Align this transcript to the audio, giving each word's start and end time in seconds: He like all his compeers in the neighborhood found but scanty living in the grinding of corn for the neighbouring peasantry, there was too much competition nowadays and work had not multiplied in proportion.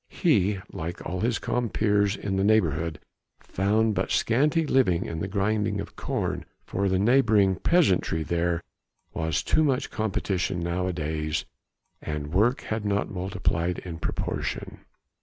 He 0.09 0.57
like 0.73 1.05
all 1.05 1.19
his 1.19 1.37
compeers 1.37 2.15
in 2.15 2.35
the 2.35 2.43
neighborhood 2.43 2.99
found 3.39 3.93
but 3.93 4.09
scanty 4.09 4.65
living 4.65 5.05
in 5.05 5.19
the 5.19 5.27
grinding 5.27 5.79
of 5.79 5.95
corn 5.95 6.43
for 6.65 6.89
the 6.89 6.97
neighbouring 6.97 7.57
peasantry, 7.57 8.23
there 8.23 8.63
was 9.13 9.43
too 9.43 9.63
much 9.63 9.91
competition 9.91 10.59
nowadays 10.59 11.45
and 12.01 12.33
work 12.33 12.61
had 12.61 12.83
not 12.83 13.11
multiplied 13.11 13.77
in 13.77 13.99
proportion. 13.99 14.79